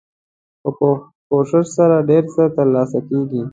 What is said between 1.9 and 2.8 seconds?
ډیر څه تر